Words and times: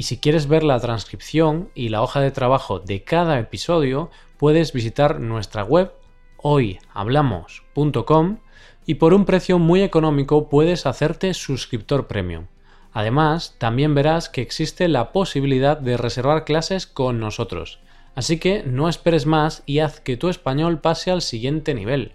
Y 0.00 0.04
si 0.04 0.16
quieres 0.16 0.48
ver 0.48 0.62
la 0.62 0.80
transcripción 0.80 1.68
y 1.74 1.90
la 1.90 2.00
hoja 2.00 2.22
de 2.22 2.30
trabajo 2.30 2.80
de 2.80 3.04
cada 3.04 3.38
episodio, 3.38 4.10
puedes 4.38 4.72
visitar 4.72 5.20
nuestra 5.20 5.62
web 5.62 5.92
hoyhablamos.com 6.38 8.38
y 8.86 8.94
por 8.94 9.12
un 9.12 9.26
precio 9.26 9.58
muy 9.58 9.82
económico 9.82 10.48
puedes 10.48 10.86
hacerte 10.86 11.34
suscriptor 11.34 12.06
premium. 12.06 12.46
Además, 12.94 13.56
también 13.58 13.94
verás 13.94 14.30
que 14.30 14.40
existe 14.40 14.88
la 14.88 15.12
posibilidad 15.12 15.76
de 15.76 15.98
reservar 15.98 16.46
clases 16.46 16.86
con 16.86 17.20
nosotros. 17.20 17.80
Así 18.14 18.38
que 18.38 18.62
no 18.62 18.88
esperes 18.88 19.26
más 19.26 19.62
y 19.66 19.80
haz 19.80 20.00
que 20.00 20.16
tu 20.16 20.30
español 20.30 20.80
pase 20.80 21.10
al 21.10 21.20
siguiente 21.20 21.74
nivel. 21.74 22.14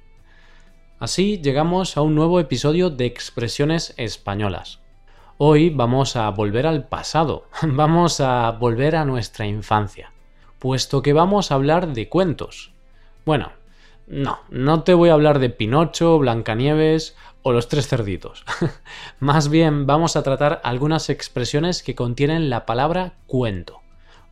Así 0.97 1.39
llegamos 1.39 1.97
a 1.97 2.01
un 2.01 2.15
nuevo 2.15 2.39
episodio 2.39 2.89
de 2.89 3.05
Expresiones 3.05 3.93
Españolas. 3.97 4.79
Hoy 5.37 5.69
vamos 5.69 6.15
a 6.15 6.29
volver 6.29 6.65
al 6.65 6.87
pasado, 6.87 7.49
vamos 7.61 8.21
a 8.21 8.51
volver 8.51 8.95
a 8.95 9.03
nuestra 9.03 9.45
infancia, 9.45 10.13
puesto 10.59 11.01
que 11.01 11.11
vamos 11.11 11.51
a 11.51 11.55
hablar 11.55 11.89
de 11.89 12.07
cuentos. 12.07 12.71
Bueno, 13.25 13.51
no, 14.07 14.39
no 14.49 14.83
te 14.83 14.93
voy 14.93 15.09
a 15.09 15.13
hablar 15.13 15.39
de 15.39 15.49
Pinocho, 15.49 16.17
Blancanieves 16.19 17.17
o 17.41 17.51
los 17.51 17.67
tres 17.67 17.89
cerditos. 17.89 18.45
Más 19.19 19.49
bien 19.49 19.85
vamos 19.85 20.15
a 20.15 20.23
tratar 20.23 20.61
algunas 20.63 21.09
expresiones 21.09 21.83
que 21.83 21.95
contienen 21.95 22.49
la 22.49 22.65
palabra 22.65 23.15
cuento. 23.27 23.81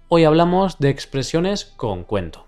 Hoy 0.08 0.24
hablamos 0.24 0.80
de 0.80 0.90
expresiones 0.90 1.66
con 1.76 2.06
cuento. 2.06 2.48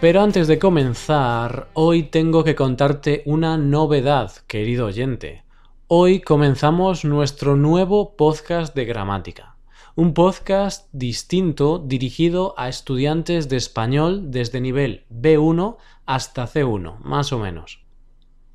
Pero 0.00 0.22
antes 0.22 0.46
de 0.46 0.58
comenzar, 0.58 1.68
hoy 1.74 2.04
tengo 2.04 2.44
que 2.44 2.54
contarte 2.54 3.22
una 3.26 3.56
novedad, 3.56 4.32
querido 4.46 4.86
oyente. 4.86 5.44
Hoy 5.86 6.20
comenzamos 6.20 7.04
nuestro 7.04 7.56
nuevo 7.56 8.16
podcast 8.16 8.74
de 8.74 8.84
gramática 8.84 9.58
un 9.98 10.14
podcast 10.14 10.86
distinto 10.92 11.80
dirigido 11.80 12.54
a 12.56 12.68
estudiantes 12.68 13.48
de 13.48 13.56
español 13.56 14.30
desde 14.30 14.60
nivel 14.60 15.04
B1 15.10 15.76
hasta 16.06 16.46
C1, 16.46 17.00
más 17.00 17.32
o 17.32 17.40
menos. 17.40 17.80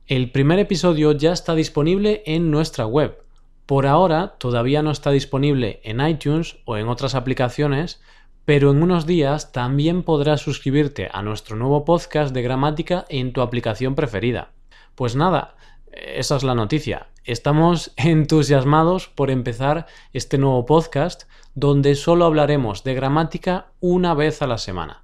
El 0.07 0.31
primer 0.31 0.59
episodio 0.59 1.11
ya 1.11 1.33
está 1.33 1.53
disponible 1.53 2.23
en 2.25 2.49
nuestra 2.49 2.85
web. 2.85 3.25
Por 3.65 3.87
ahora 3.87 4.37
todavía 4.37 4.81
no 4.83 4.91
está 4.91 5.11
disponible 5.11 5.81
en 5.83 5.99
iTunes 5.99 6.59
o 6.63 6.77
en 6.77 6.87
otras 6.87 7.13
aplicaciones, 7.13 8.01
pero 8.45 8.71
en 8.71 8.83
unos 8.83 9.05
días 9.05 9.51
también 9.51 10.03
podrás 10.03 10.41
suscribirte 10.41 11.09
a 11.11 11.21
nuestro 11.21 11.55
nuevo 11.55 11.85
podcast 11.85 12.33
de 12.33 12.41
gramática 12.41 13.05
en 13.09 13.31
tu 13.31 13.41
aplicación 13.41 13.95
preferida. 13.95 14.51
Pues 14.95 15.15
nada, 15.15 15.55
esa 15.91 16.35
es 16.35 16.43
la 16.43 16.55
noticia. 16.55 17.07
Estamos 17.23 17.93
entusiasmados 17.97 19.07
por 19.07 19.31
empezar 19.31 19.87
este 20.11 20.37
nuevo 20.37 20.65
podcast 20.65 21.23
donde 21.55 21.95
solo 21.95 22.25
hablaremos 22.25 22.83
de 22.83 22.95
gramática 22.95 23.67
una 23.79 24.13
vez 24.13 24.41
a 24.41 24.47
la 24.47 24.57
semana. 24.57 25.03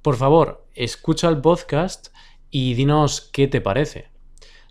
Por 0.00 0.16
favor, 0.16 0.64
escucha 0.74 1.28
el 1.28 1.40
podcast 1.40 2.08
y 2.50 2.74
dinos 2.74 3.28
qué 3.32 3.48
te 3.48 3.60
parece. 3.60 4.08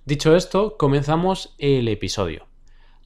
Dicho 0.06 0.36
esto, 0.36 0.78
comenzamos 0.78 1.54
el 1.60 1.90
episodio. 1.90 2.47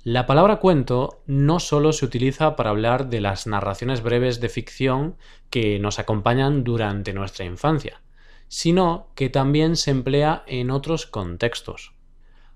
La 0.04 0.26
palabra 0.26 0.58
cuento 0.58 1.22
no 1.28 1.60
solo 1.60 1.94
se 1.94 2.06
utiliza 2.06 2.56
para 2.56 2.72
hablar 2.72 3.10
de 3.10 3.22
las 3.22 3.48
narraciones 3.48 4.02
breves 4.02 4.42
de 4.42 4.50
ficción 4.50 5.16
que 5.50 5.80
nos 5.80 6.00
acompañan 6.00 6.64
durante 6.64 7.14
nuestra 7.14 7.46
infancia, 7.46 8.02
sino 8.48 9.08
que 9.16 9.30
también 9.30 9.76
se 9.76 9.92
emplea 9.92 10.44
en 10.48 10.72
otros 10.72 11.06
contextos 11.06 11.94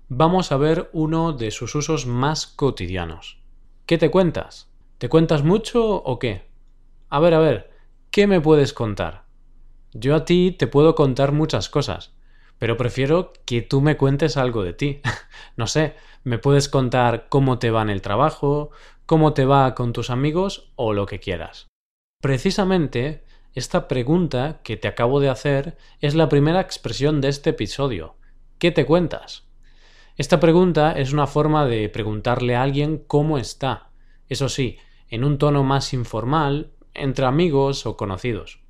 vamos 0.08 0.52
a 0.52 0.56
ver 0.56 0.88
uno 0.92 1.32
de 1.32 1.50
sus 1.50 1.74
usos 1.74 2.06
más 2.06 2.46
cotidianos. 2.46 3.38
¿Qué 3.86 3.98
te 3.98 4.10
cuentas? 4.10 4.70
¿Te 4.98 5.08
cuentas 5.08 5.42
mucho 5.42 5.96
o 5.96 6.18
qué? 6.18 6.46
A 7.08 7.20
ver, 7.20 7.34
a 7.34 7.38
ver, 7.38 7.70
¿qué 8.10 8.26
me 8.26 8.40
puedes 8.40 8.72
contar? 8.72 9.24
Yo 9.92 10.14
a 10.14 10.24
ti 10.24 10.54
te 10.56 10.66
puedo 10.66 10.94
contar 10.94 11.32
muchas 11.32 11.68
cosas, 11.68 12.14
pero 12.58 12.76
prefiero 12.76 13.32
que 13.44 13.62
tú 13.62 13.80
me 13.80 13.96
cuentes 13.96 14.36
algo 14.36 14.62
de 14.64 14.72
ti. 14.72 15.00
no 15.56 15.66
sé, 15.66 15.94
me 16.24 16.38
puedes 16.38 16.68
contar 16.68 17.26
cómo 17.28 17.58
te 17.58 17.70
va 17.70 17.82
en 17.82 17.90
el 17.90 18.02
trabajo, 18.02 18.70
cómo 19.06 19.32
te 19.32 19.44
va 19.44 19.74
con 19.74 19.92
tus 19.92 20.10
amigos 20.10 20.72
o 20.76 20.92
lo 20.92 21.06
que 21.06 21.20
quieras. 21.20 21.66
Precisamente, 22.20 23.24
esta 23.54 23.88
pregunta 23.88 24.60
que 24.62 24.76
te 24.76 24.88
acabo 24.88 25.20
de 25.20 25.28
hacer 25.28 25.76
es 26.00 26.14
la 26.14 26.28
primera 26.28 26.60
expresión 26.60 27.20
de 27.20 27.28
este 27.28 27.50
episodio. 27.50 28.16
¿Qué 28.58 28.70
te 28.70 28.86
cuentas? 28.86 29.44
Esta 30.16 30.40
pregunta 30.40 30.92
es 30.92 31.12
una 31.12 31.26
forma 31.26 31.66
de 31.66 31.88
preguntarle 31.88 32.56
a 32.56 32.62
alguien 32.62 32.98
cómo 33.06 33.38
está, 33.38 33.90
eso 34.28 34.48
sí, 34.48 34.78
en 35.08 35.24
un 35.24 35.38
tono 35.38 35.62
más 35.62 35.92
informal, 35.92 36.72
entre 36.94 37.26
amigos 37.26 37.86
o 37.86 37.96
conocidos. 37.96 38.60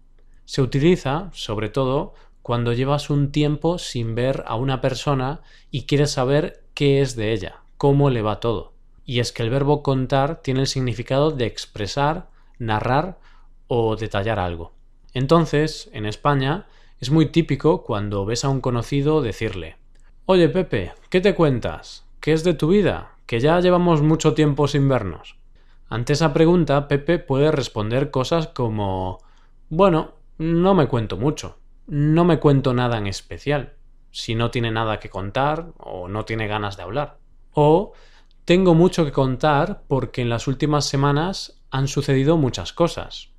Se 0.45 0.61
utiliza, 0.61 1.31
sobre 1.33 1.69
todo, 1.69 2.15
cuando 2.47 2.73
llevas 2.73 3.11
un 3.11 3.33
tiempo 3.33 3.77
sin 3.77 4.15
ver 4.15 4.45
a 4.47 4.55
una 4.55 4.81
persona 4.81 5.41
y 5.73 5.83
quieres 5.83 6.13
saber 6.13 6.63
qué 6.75 7.01
es 7.01 7.17
de 7.17 7.33
ella, 7.33 7.63
cómo 7.77 8.09
le 8.09 8.23
va 8.23 8.39
todo. 8.39 8.73
Y 9.05 9.19
es 9.19 9.33
que 9.33 9.43
el 9.43 9.51
verbo 9.51 9.83
contar 9.83 10.43
tiene 10.43 10.61
el 10.61 10.69
significado 10.69 11.33
de 11.33 11.45
expresar, 11.45 12.29
narrar 12.61 13.19
o 13.67 13.97
detallar 13.97 14.39
algo. 14.39 14.75
Entonces, 15.13 15.91
en 15.93 16.07
España, 16.07 16.69
es 17.01 17.11
muy 17.11 17.27
típico 17.27 17.83
cuando 17.83 18.25
ves 18.25 18.45
a 18.45 18.49
un 18.49 18.61
conocido 18.61 19.23
decirle 19.23 19.75
Oye 20.27 20.49
Pepe, 20.49 20.93
¿qué 21.11 21.21
te 21.21 21.35
cuentas? 21.35 22.07
¿Qué 22.21 22.33
es 22.33 22.45
de 22.45 22.55
tu 22.55 22.69
vida? 22.69 23.17
Que 23.27 23.41
ya 23.41 23.59
llevamos 23.59 24.03
mucho 24.03 24.35
tiempo 24.35 24.69
sin 24.69 24.89
vernos. 24.89 25.35
Ante 25.89 26.13
esa 26.13 26.33
pregunta, 26.33 26.87
Pepe 26.87 27.19
puede 27.19 27.51
responder 27.51 28.13
cosas 28.13 28.47
como 28.47 29.19
Bueno, 29.69 30.13
no 30.39 30.75
me 30.75 30.87
cuento 30.87 31.17
mucho. 31.17 31.57
No 31.87 32.25
me 32.25 32.39
cuento 32.39 32.75
nada 32.75 32.99
en 32.99 33.07
especial. 33.07 33.75
Si 34.11 34.35
no 34.35 34.51
tiene 34.51 34.71
nada 34.71 34.99
que 34.99 35.11
contar 35.11 35.73
o 35.79 36.09
no 36.09 36.25
tiene 36.25 36.47
ganas 36.47 36.77
de 36.77 36.83
hablar. 36.83 37.19
O 37.53 37.93
tengo 38.45 38.75
mucho 38.75 39.05
que 39.05 39.13
contar 39.13 39.83
porque 39.89 40.23
en 40.23 40.29
las 40.29 40.47
últimas 40.47 40.85
semanas 40.85 41.63
han 41.71 41.89
sucedido 41.89 42.37
muchas 42.37 42.73
cosas. 42.73 43.31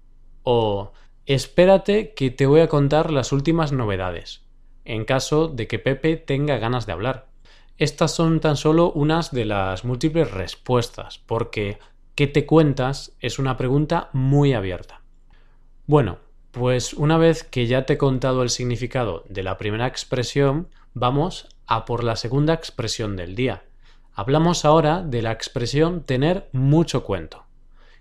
O 0.44 0.92
espérate 1.26 2.14
que 2.14 2.32
te 2.32 2.46
voy 2.46 2.62
a 2.62 2.70
contar 2.70 3.12
las 3.12 3.32
últimas 3.32 3.72
novedades 3.72 4.48
en 4.88 5.04
caso 5.04 5.50
de 5.50 5.68
que 5.68 5.80
Pepe 5.80 6.16
tenga 6.16 6.58
ganas 6.58 6.86
de 6.86 6.94
hablar. 6.94 7.28
Estas 7.78 8.16
son 8.16 8.40
tan 8.40 8.56
solo 8.56 8.92
unas 8.94 9.32
de 9.32 9.44
las 9.44 9.84
múltiples 9.84 10.32
respuestas, 10.32 11.20
porque 11.20 11.78
¿qué 12.16 12.28
te 12.28 12.46
cuentas? 12.46 13.12
es 13.20 13.38
una 13.38 13.58
pregunta 13.58 14.10
muy 14.14 14.54
abierta. 14.54 15.02
Bueno, 15.86 16.20
pues 16.58 16.94
una 16.94 17.18
vez 17.18 17.44
que 17.44 17.68
ya 17.68 17.86
te 17.86 17.94
he 17.94 17.98
contado 17.98 18.42
el 18.42 18.50
significado 18.50 19.24
de 19.30 19.44
la 19.44 19.58
primera 19.58 19.86
expresión, 19.86 20.70
vamos 20.96 21.48
a 21.68 21.86
por 21.86 22.04
la 22.04 22.16
segunda 22.16 22.54
expresión 22.56 23.16
del 23.16 23.36
día. 23.36 23.64
Hablamos 24.14 24.66
ahora 24.66 25.04
de 25.04 25.22
la 25.22 25.32
expresión 25.32 26.04
tener 26.04 26.50
mucho 26.54 27.04
cuento. 27.04 27.46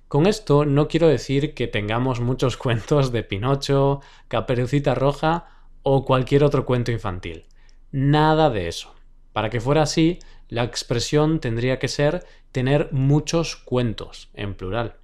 Con 0.09 0.27
esto 0.27 0.65
no 0.65 0.89
quiero 0.89 1.07
decir 1.07 1.53
que 1.53 1.67
tengamos 1.67 2.21
muchos 2.21 2.57
cuentos 2.57 3.13
de 3.13 3.23
Pinocho, 3.23 4.01
Caperucita 4.29 4.95
Roja 4.95 5.49
o 5.83 6.07
cualquier 6.07 6.43
otro 6.43 6.65
cuento 6.65 6.91
infantil. 6.93 7.45
Nada 7.93 8.49
de 8.49 8.69
eso. 8.69 8.95
Para 9.35 9.51
que 9.51 9.61
fuera 9.61 9.83
así, 9.83 10.19
la 10.49 10.65
expresión 10.65 11.41
tendría 11.41 11.79
que 11.79 11.89
ser 11.89 12.25
tener 12.53 12.89
muchos 12.91 13.57
cuentos, 13.57 14.31
en 14.33 14.55
plural. 14.55 14.97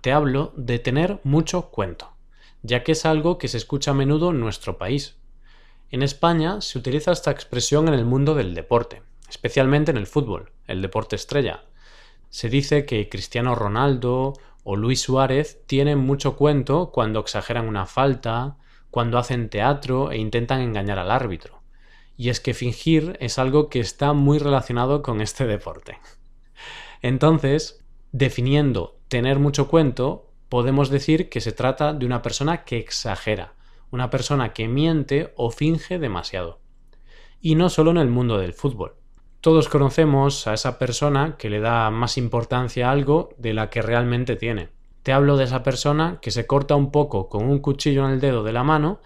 Te 0.00 0.10
hablo 0.10 0.54
de 0.56 0.78
tener 0.78 1.20
mucho 1.22 1.70
cuento, 1.70 2.13
ya 2.64 2.82
que 2.82 2.92
es 2.92 3.04
algo 3.04 3.38
que 3.38 3.46
se 3.46 3.58
escucha 3.58 3.92
a 3.92 3.94
menudo 3.94 4.30
en 4.30 4.40
nuestro 4.40 4.78
país. 4.78 5.16
En 5.90 6.02
España 6.02 6.62
se 6.62 6.78
utiliza 6.78 7.12
esta 7.12 7.30
expresión 7.30 7.86
en 7.88 7.94
el 7.94 8.06
mundo 8.06 8.34
del 8.34 8.54
deporte, 8.54 9.02
especialmente 9.28 9.90
en 9.90 9.98
el 9.98 10.06
fútbol, 10.06 10.50
el 10.66 10.80
deporte 10.80 11.14
estrella. 11.14 11.64
Se 12.30 12.48
dice 12.48 12.86
que 12.86 13.08
Cristiano 13.10 13.54
Ronaldo 13.54 14.32
o 14.64 14.76
Luis 14.76 15.02
Suárez 15.02 15.62
tienen 15.66 15.98
mucho 15.98 16.36
cuento 16.36 16.90
cuando 16.90 17.20
exageran 17.20 17.68
una 17.68 17.84
falta, 17.84 18.56
cuando 18.90 19.18
hacen 19.18 19.50
teatro 19.50 20.10
e 20.10 20.16
intentan 20.16 20.62
engañar 20.62 20.98
al 20.98 21.10
árbitro. 21.10 21.60
Y 22.16 22.30
es 22.30 22.40
que 22.40 22.54
fingir 22.54 23.18
es 23.20 23.38
algo 23.38 23.68
que 23.68 23.80
está 23.80 24.14
muy 24.14 24.38
relacionado 24.38 25.02
con 25.02 25.20
este 25.20 25.46
deporte. 25.46 25.98
Entonces, 27.02 27.84
definiendo 28.10 28.98
tener 29.08 29.38
mucho 29.38 29.68
cuento, 29.68 30.30
podemos 30.54 30.88
decir 30.88 31.28
que 31.30 31.40
se 31.40 31.50
trata 31.50 31.92
de 31.92 32.06
una 32.06 32.22
persona 32.22 32.62
que 32.62 32.78
exagera, 32.78 33.54
una 33.90 34.08
persona 34.08 34.52
que 34.52 34.68
miente 34.68 35.32
o 35.34 35.50
finge 35.50 35.98
demasiado. 35.98 36.60
Y 37.40 37.56
no 37.56 37.68
solo 37.68 37.90
en 37.90 37.96
el 37.96 38.08
mundo 38.08 38.38
del 38.38 38.52
fútbol. 38.52 38.94
Todos 39.40 39.68
conocemos 39.68 40.46
a 40.46 40.54
esa 40.54 40.78
persona 40.78 41.34
que 41.38 41.50
le 41.50 41.58
da 41.58 41.90
más 41.90 42.16
importancia 42.18 42.86
a 42.88 42.92
algo 42.92 43.30
de 43.36 43.52
la 43.52 43.68
que 43.68 43.82
realmente 43.82 44.36
tiene. 44.36 44.68
Te 45.02 45.12
hablo 45.12 45.36
de 45.36 45.42
esa 45.42 45.64
persona 45.64 46.20
que 46.22 46.30
se 46.30 46.46
corta 46.46 46.76
un 46.76 46.92
poco 46.92 47.28
con 47.28 47.46
un 47.46 47.58
cuchillo 47.58 48.06
en 48.06 48.12
el 48.12 48.20
dedo 48.20 48.44
de 48.44 48.52
la 48.52 48.62
mano 48.62 49.00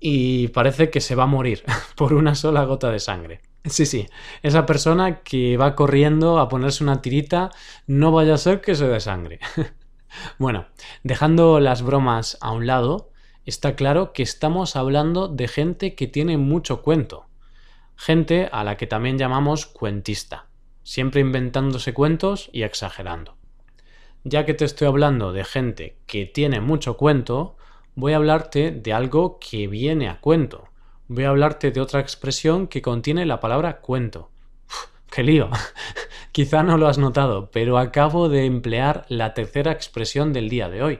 y 0.00 0.48
parece 0.48 0.88
que 0.88 1.02
se 1.02 1.14
va 1.14 1.24
a 1.24 1.26
morir 1.26 1.64
por 1.96 2.14
una 2.14 2.34
sola 2.34 2.64
gota 2.64 2.90
de 2.90 2.98
sangre. 2.98 3.42
Sí, 3.66 3.84
sí, 3.84 4.06
esa 4.42 4.64
persona 4.64 5.20
que 5.20 5.58
va 5.58 5.74
corriendo 5.74 6.38
a 6.38 6.48
ponerse 6.48 6.82
una 6.82 7.02
tirita, 7.02 7.50
no 7.86 8.10
vaya 8.10 8.32
a 8.32 8.38
ser 8.38 8.62
que 8.62 8.74
se 8.74 8.88
dé 8.88 9.00
sangre. 9.00 9.40
bueno, 10.38 10.66
dejando 11.02 11.60
las 11.60 11.82
bromas 11.82 12.38
a 12.40 12.52
un 12.52 12.66
lado, 12.66 13.10
está 13.44 13.76
claro 13.76 14.12
que 14.12 14.22
estamos 14.22 14.76
hablando 14.76 15.28
de 15.28 15.48
gente 15.48 15.94
que 15.94 16.06
tiene 16.06 16.38
mucho 16.38 16.82
cuento 16.82 17.26
gente 17.96 18.48
a 18.50 18.64
la 18.64 18.76
que 18.76 18.86
también 18.86 19.18
llamamos 19.18 19.66
cuentista, 19.66 20.46
siempre 20.82 21.20
inventándose 21.20 21.94
cuentos 21.94 22.50
y 22.52 22.62
exagerando. 22.62 23.36
Ya 24.24 24.44
que 24.46 24.54
te 24.54 24.64
estoy 24.64 24.88
hablando 24.88 25.32
de 25.32 25.44
gente 25.44 25.98
que 26.06 26.26
tiene 26.26 26.60
mucho 26.60 26.96
cuento, 26.96 27.56
voy 27.94 28.14
a 28.14 28.16
hablarte 28.16 28.70
de 28.70 28.92
algo 28.92 29.38
que 29.38 29.66
viene 29.68 30.08
a 30.08 30.20
cuento. 30.20 30.68
Voy 31.08 31.24
a 31.24 31.28
hablarte 31.28 31.70
de 31.70 31.80
otra 31.80 32.00
expresión 32.00 32.66
que 32.66 32.80
contiene 32.80 33.26
la 33.26 33.40
palabra 33.40 33.80
cuento. 33.80 34.30
Quizá 36.32 36.62
no 36.62 36.76
lo 36.76 36.88
has 36.88 36.98
notado, 36.98 37.50
pero 37.50 37.78
acabo 37.78 38.28
de 38.28 38.46
emplear 38.46 39.06
la 39.08 39.34
tercera 39.34 39.70
expresión 39.70 40.32
del 40.32 40.48
día 40.48 40.68
de 40.68 40.82
hoy, 40.82 40.98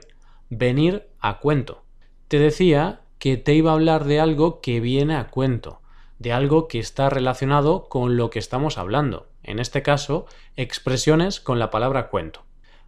venir 0.49 1.09
a 1.19 1.39
cuento. 1.39 1.83
Te 2.27 2.39
decía 2.39 3.01
que 3.19 3.37
te 3.37 3.53
iba 3.53 3.71
a 3.71 3.73
hablar 3.73 4.05
de 4.05 4.19
algo 4.19 4.61
que 4.61 4.79
viene 4.79 5.15
a 5.15 5.27
cuento, 5.27 5.81
de 6.19 6.31
algo 6.31 6.67
que 6.67 6.79
está 6.79 7.09
relacionado 7.09 7.89
con 7.89 8.17
lo 8.17 8.29
que 8.29 8.39
estamos 8.39 8.77
hablando, 8.77 9.27
en 9.43 9.59
este 9.59 9.81
caso, 9.81 10.25
expresiones 10.55 11.39
con 11.39 11.59
la 11.59 11.69
palabra 11.69 12.07
cuento. 12.09 12.45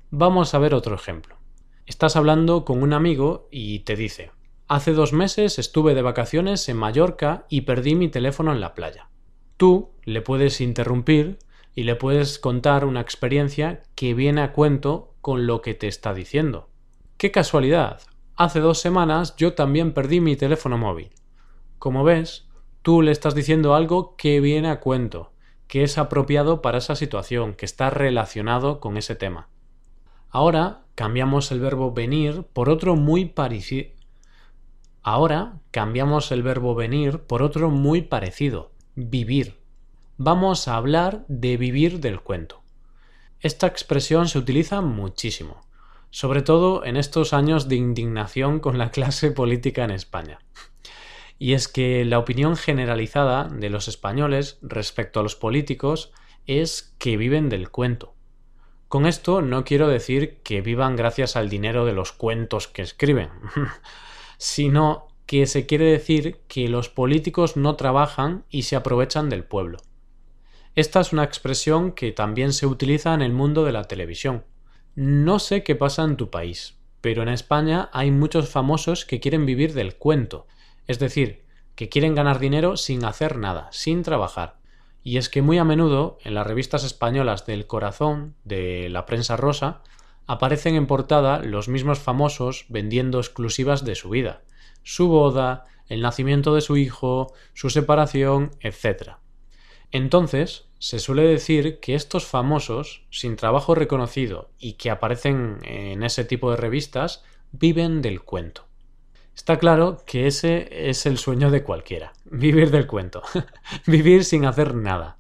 Vamos 0.10 0.54
a 0.54 0.60
ver 0.60 0.74
otro 0.74 0.96
ejemplo. 0.96 1.36
Estás 1.86 2.16
hablando 2.16 2.64
con 2.64 2.82
un 2.82 2.94
amigo 2.94 3.48
y 3.52 3.80
te 3.80 3.96
dice, 3.96 4.32
hace 4.68 4.94
dos 4.94 5.12
meses 5.12 5.60
estuve 5.60 5.94
de 5.94 6.02
vacaciones 6.02 6.68
en 6.70 6.78
Mallorca 6.78 7.46
y 7.50 7.62
perdí 7.62 7.96
mi 7.96 8.08
teléfono 8.08 8.54
en 8.54 8.62
la 8.62 8.74
playa. 8.74 9.10
Tú 9.58 9.90
le 10.04 10.22
puedes 10.22 10.62
interrumpir 10.62 11.40
y 11.74 11.84
le 11.84 11.96
puedes 11.96 12.40
contar 12.40 12.86
una 12.86 13.02
experiencia 13.02 13.84
que 13.96 14.14
viene 14.14 14.42
a 14.42 14.54
cuento 14.54 15.16
con 15.22 15.48
lo 15.48 15.62
que 15.62 15.74
te 15.74 15.88
está 15.88 16.14
diciendo. 16.14 16.70
¡Qué 17.18 17.32
casualidad! 17.32 18.02
Hace 18.36 18.60
dos 18.60 18.80
semanas 18.80 19.36
yo 19.36 19.54
también 19.54 19.94
perdí 19.94 20.22
mi 20.22 20.36
teléfono 20.36 20.78
móvil. 20.78 21.10
Como 21.80 22.04
ves, 22.04 22.48
tú 22.84 23.02
le 23.02 23.12
estás 23.12 23.34
diciendo 23.34 23.74
algo 23.74 24.16
que 24.16 24.40
viene 24.40 24.70
a 24.70 24.80
cuento, 24.80 25.32
que 25.68 25.82
es 25.82 25.98
apropiado 25.98 26.62
para 26.62 26.78
esa 26.78 26.96
situación, 26.96 27.56
que 27.56 27.66
está 27.66 27.90
relacionado 27.90 28.80
con 28.80 28.96
ese 28.96 29.16
tema. 29.16 29.50
Ahora 30.30 30.84
cambiamos 30.94 31.52
el 31.52 31.60
verbo 31.60 31.94
venir 31.94 32.44
por 32.54 32.70
otro 32.70 32.96
muy 32.96 33.26
parecido. 33.26 33.90
Ahora 35.02 35.60
cambiamos 35.72 36.32
el 36.32 36.44
verbo 36.44 36.76
venir 36.76 37.20
por 37.20 37.42
otro 37.42 37.72
muy 37.72 38.02
parecido, 38.02 38.72
vivir. 38.98 39.58
Vamos 40.18 40.68
a 40.68 40.76
hablar 40.76 41.24
de 41.30 41.56
vivir 41.56 42.02
del 42.02 42.20
cuento. 42.20 42.62
Esta 43.40 43.68
expresión 43.68 44.28
se 44.28 44.40
utiliza 44.40 44.82
muchísimo, 44.82 45.66
sobre 46.10 46.42
todo 46.42 46.84
en 46.84 46.98
estos 46.98 47.32
años 47.32 47.70
de 47.70 47.78
indignación 47.78 48.60
con 48.60 48.78
la 48.78 48.92
clase 48.92 49.32
política 49.32 49.86
en 49.86 49.92
España 49.92 50.40
y 51.40 51.54
es 51.54 51.68
que 51.68 52.04
la 52.06 52.20
opinión 52.20 52.56
generalizada 52.56 53.46
de 53.46 53.70
los 53.70 53.88
españoles 53.88 54.58
respecto 54.62 55.20
a 55.20 55.24
los 55.24 55.36
políticos 55.36 56.12
es 56.46 56.96
que 56.98 57.18
viven 57.18 57.50
del 57.50 57.70
cuento. 57.70 58.14
Con 58.88 59.06
esto 59.06 59.42
no 59.42 59.64
quiero 59.64 59.88
decir 59.88 60.40
que 60.44 60.62
vivan 60.62 60.96
gracias 60.96 61.36
al 61.36 61.50
dinero 61.50 61.86
de 61.86 61.94
los 61.94 62.14
cuentos 62.14 62.68
que 62.68 62.82
escriben, 62.82 63.30
sino 64.38 65.07
que 65.28 65.46
se 65.46 65.66
quiere 65.66 65.86
decir 65.86 66.40
que 66.48 66.70
los 66.70 66.90
políticos 66.90 67.58
no 67.58 67.76
trabajan 67.76 68.46
y 68.50 68.64
se 68.64 68.78
aprovechan 68.78 69.30
del 69.30 69.44
pueblo. 69.44 69.78
Esta 70.74 71.02
es 71.02 71.12
una 71.12 71.26
expresión 71.26 71.92
que 71.92 72.12
también 72.12 72.54
se 72.54 72.66
utiliza 72.66 73.14
en 73.14 73.22
el 73.22 73.34
mundo 73.34 73.66
de 73.66 73.74
la 73.74 73.84
televisión. 73.84 74.46
No 74.96 75.40
sé 75.40 75.64
qué 75.64 75.76
pasa 75.76 76.04
en 76.04 76.16
tu 76.16 76.30
país, 76.30 76.78
pero 77.02 77.24
en 77.24 77.30
España 77.30 77.90
hay 77.92 78.10
muchos 78.10 78.50
famosos 78.50 79.06
que 79.06 79.20
quieren 79.20 79.46
vivir 79.46 79.74
del 79.74 79.96
cuento, 79.98 80.48
es 80.88 80.98
decir, 80.98 81.44
que 81.76 81.90
quieren 81.90 82.16
ganar 82.16 82.40
dinero 82.40 82.78
sin 82.78 83.04
hacer 83.04 83.38
nada, 83.38 83.68
sin 83.72 84.04
trabajar. 84.04 84.58
Y 85.04 85.18
es 85.18 85.30
que 85.30 85.42
muy 85.42 85.58
a 85.58 85.66
menudo 85.66 86.18
en 86.24 86.36
las 86.36 86.48
revistas 86.48 86.84
españolas 86.86 87.46
del 87.46 87.68
corazón, 87.68 88.36
de 88.46 88.90
la 88.90 89.06
prensa 89.06 89.36
rosa, 89.36 89.82
aparecen 90.28 90.76
en 90.76 90.86
portada 90.88 91.40
los 91.40 91.68
mismos 91.68 92.00
famosos 92.00 92.66
vendiendo 92.70 93.20
exclusivas 93.20 93.84
de 93.84 93.96
su 93.96 94.10
vida, 94.10 94.44
su 94.84 95.08
boda, 95.08 95.66
el 95.88 96.02
nacimiento 96.02 96.54
de 96.54 96.62
su 96.62 96.78
hijo, 96.78 97.34
su 97.54 97.70
separación, 97.70 98.52
etc. 98.60 99.14
Entonces, 99.92 100.66
se 100.80 101.00
suele 101.00 101.24
decir 101.24 101.80
que 101.80 101.96
estos 101.96 102.26
famosos, 102.26 103.04
sin 103.10 103.36
trabajo 103.36 103.74
reconocido 103.74 104.52
y 104.60 104.74
que 104.74 104.92
aparecen 104.92 105.58
en 105.64 106.04
ese 106.04 106.26
tipo 106.26 106.52
de 106.52 106.58
revistas, 106.58 107.24
viven 107.52 108.02
del 108.02 108.22
cuento. 108.22 108.68
Está 109.36 109.60
claro 109.60 110.04
que 110.06 110.28
ese 110.28 110.90
es 110.90 111.06
el 111.06 111.18
sueño 111.18 111.52
de 111.52 111.64
cualquiera, 111.64 112.14
vivir 112.26 112.72
del 112.72 112.88
cuento, 112.88 113.22
vivir 113.86 114.26
sin 114.26 114.46
hacer 114.46 114.76
nada. 114.76 115.18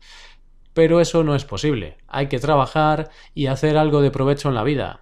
Pero 0.78 1.02
eso 1.02 1.24
no 1.24 1.34
es 1.34 1.44
posible, 1.44 1.98
hay 2.08 2.28
que 2.28 2.38
trabajar 2.38 3.10
y 3.34 3.48
hacer 3.48 3.80
algo 3.80 4.00
de 4.00 4.12
provecho 4.12 4.50
en 4.50 4.54
la 4.54 4.64
vida. 4.64 5.02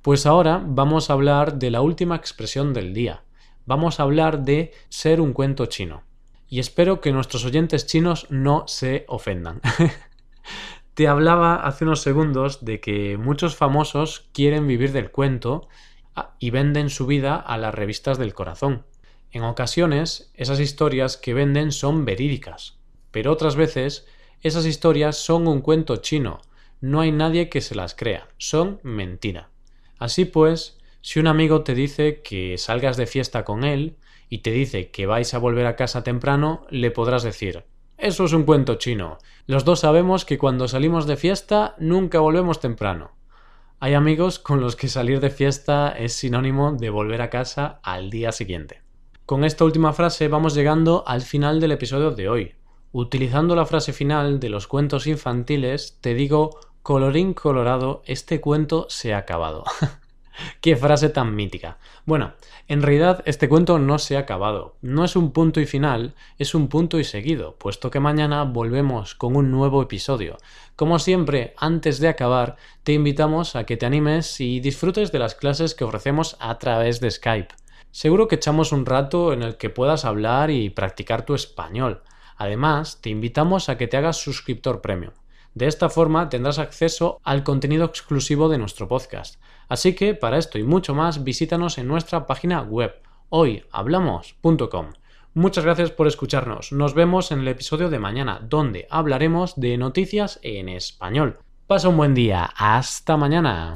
Pues 0.00 0.26
ahora 0.26 0.62
vamos 0.64 1.10
a 1.10 1.14
hablar 1.14 1.58
de 1.58 1.72
la 1.72 1.80
última 1.80 2.14
expresión 2.14 2.72
del 2.72 2.94
día, 2.94 3.24
vamos 3.66 3.98
a 3.98 4.04
hablar 4.04 4.44
de 4.44 4.72
ser 4.90 5.20
un 5.20 5.32
cuento 5.32 5.66
chino. 5.66 6.04
Y 6.48 6.60
espero 6.60 7.00
que 7.00 7.10
nuestros 7.10 7.44
oyentes 7.44 7.84
chinos 7.88 8.28
no 8.30 8.68
se 8.68 9.06
ofendan. 9.08 9.60
Te 10.94 11.08
hablaba 11.08 11.66
hace 11.66 11.82
unos 11.82 12.00
segundos 12.00 12.64
de 12.64 12.78
que 12.78 13.18
muchos 13.18 13.56
famosos 13.56 14.28
quieren 14.32 14.68
vivir 14.68 14.92
del 14.92 15.10
cuento 15.10 15.66
y 16.38 16.50
venden 16.50 16.90
su 16.90 17.08
vida 17.08 17.34
a 17.34 17.58
las 17.58 17.74
revistas 17.74 18.18
del 18.18 18.34
corazón. 18.34 18.84
En 19.32 19.42
ocasiones, 19.42 20.30
esas 20.34 20.60
historias 20.60 21.16
que 21.16 21.34
venden 21.34 21.72
son 21.72 22.04
verídicas, 22.04 22.78
pero 23.10 23.32
otras 23.32 23.56
veces 23.56 24.06
esas 24.42 24.66
historias 24.66 25.16
son 25.16 25.46
un 25.48 25.60
cuento 25.60 25.96
chino, 25.96 26.40
no 26.80 27.00
hay 27.00 27.12
nadie 27.12 27.48
que 27.48 27.60
se 27.60 27.74
las 27.74 27.94
crea, 27.94 28.28
son 28.38 28.80
mentira. 28.82 29.50
Así 29.98 30.24
pues, 30.24 30.78
si 31.00 31.18
un 31.18 31.26
amigo 31.26 31.62
te 31.62 31.74
dice 31.74 32.22
que 32.22 32.56
salgas 32.58 32.96
de 32.96 33.06
fiesta 33.06 33.44
con 33.44 33.64
él 33.64 33.96
y 34.28 34.38
te 34.38 34.50
dice 34.50 34.90
que 34.90 35.06
vais 35.06 35.34
a 35.34 35.38
volver 35.38 35.66
a 35.66 35.76
casa 35.76 36.02
temprano, 36.02 36.66
le 36.70 36.90
podrás 36.90 37.22
decir 37.22 37.64
eso 37.98 38.24
es 38.24 38.32
un 38.32 38.44
cuento 38.44 38.76
chino. 38.76 39.18
Los 39.46 39.64
dos 39.64 39.80
sabemos 39.80 40.24
que 40.24 40.38
cuando 40.38 40.68
salimos 40.68 41.08
de 41.08 41.16
fiesta 41.16 41.74
nunca 41.80 42.20
volvemos 42.20 42.60
temprano. 42.60 43.10
Hay 43.80 43.94
amigos 43.94 44.38
con 44.38 44.60
los 44.60 44.76
que 44.76 44.86
salir 44.86 45.18
de 45.18 45.30
fiesta 45.30 45.90
es 45.90 46.12
sinónimo 46.12 46.72
de 46.72 46.90
volver 46.90 47.22
a 47.22 47.28
casa 47.30 47.80
al 47.82 48.08
día 48.08 48.30
siguiente. 48.30 48.82
Con 49.26 49.44
esta 49.44 49.64
última 49.64 49.92
frase 49.92 50.28
vamos 50.28 50.54
llegando 50.54 51.02
al 51.08 51.22
final 51.22 51.58
del 51.58 51.72
episodio 51.72 52.12
de 52.12 52.28
hoy. 52.28 52.54
Utilizando 53.00 53.54
la 53.54 53.64
frase 53.64 53.92
final 53.92 54.40
de 54.40 54.48
los 54.48 54.66
cuentos 54.66 55.06
infantiles, 55.06 55.98
te 56.00 56.14
digo, 56.14 56.58
colorín 56.82 57.32
colorado, 57.32 58.02
este 58.06 58.40
cuento 58.40 58.86
se 58.88 59.14
ha 59.14 59.18
acabado. 59.18 59.62
Qué 60.60 60.74
frase 60.74 61.08
tan 61.08 61.36
mítica. 61.36 61.78
Bueno, 62.06 62.32
en 62.66 62.82
realidad 62.82 63.22
este 63.24 63.48
cuento 63.48 63.78
no 63.78 64.00
se 64.00 64.16
ha 64.16 64.20
acabado. 64.20 64.74
No 64.82 65.04
es 65.04 65.14
un 65.14 65.30
punto 65.30 65.60
y 65.60 65.66
final, 65.66 66.16
es 66.38 66.56
un 66.56 66.66
punto 66.66 66.98
y 66.98 67.04
seguido, 67.04 67.54
puesto 67.54 67.88
que 67.88 68.00
mañana 68.00 68.42
volvemos 68.42 69.14
con 69.14 69.36
un 69.36 69.52
nuevo 69.52 69.80
episodio. 69.80 70.36
Como 70.74 70.98
siempre, 70.98 71.54
antes 71.56 72.00
de 72.00 72.08
acabar, 72.08 72.56
te 72.82 72.94
invitamos 72.94 73.54
a 73.54 73.62
que 73.62 73.76
te 73.76 73.86
animes 73.86 74.40
y 74.40 74.58
disfrutes 74.58 75.12
de 75.12 75.20
las 75.20 75.36
clases 75.36 75.76
que 75.76 75.84
ofrecemos 75.84 76.36
a 76.40 76.58
través 76.58 76.98
de 76.98 77.12
Skype. 77.12 77.54
Seguro 77.92 78.26
que 78.26 78.34
echamos 78.34 78.72
un 78.72 78.86
rato 78.86 79.32
en 79.32 79.44
el 79.44 79.56
que 79.56 79.70
puedas 79.70 80.04
hablar 80.04 80.50
y 80.50 80.70
practicar 80.70 81.24
tu 81.24 81.36
español. 81.36 82.02
Además, 82.38 83.00
te 83.02 83.10
invitamos 83.10 83.68
a 83.68 83.76
que 83.76 83.88
te 83.88 83.96
hagas 83.96 84.16
suscriptor 84.16 84.80
premium. 84.80 85.12
De 85.54 85.66
esta 85.66 85.90
forma 85.90 86.28
tendrás 86.28 86.58
acceso 86.58 87.20
al 87.24 87.42
contenido 87.42 87.84
exclusivo 87.84 88.48
de 88.48 88.58
nuestro 88.58 88.86
podcast. 88.88 89.42
Así 89.68 89.94
que 89.94 90.14
para 90.14 90.38
esto 90.38 90.58
y 90.58 90.62
mucho 90.62 90.94
más 90.94 91.24
visítanos 91.24 91.78
en 91.78 91.88
nuestra 91.88 92.26
página 92.26 92.62
web 92.62 92.94
hoyhablamos.com. 93.28 94.92
Muchas 95.34 95.64
gracias 95.64 95.90
por 95.90 96.06
escucharnos. 96.06 96.72
Nos 96.72 96.94
vemos 96.94 97.30
en 97.32 97.40
el 97.40 97.48
episodio 97.48 97.90
de 97.90 97.98
mañana, 97.98 98.40
donde 98.42 98.86
hablaremos 98.90 99.54
de 99.56 99.76
noticias 99.76 100.40
en 100.42 100.68
español. 100.68 101.38
Pasa 101.66 101.88
un 101.88 101.96
buen 101.96 102.14
día. 102.14 102.50
Hasta 102.56 103.16
mañana. 103.16 103.74